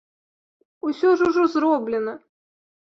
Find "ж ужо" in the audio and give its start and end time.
1.21-1.47